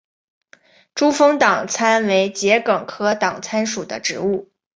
[0.95, 4.49] 珠峰党参为桔梗科党参属的植物。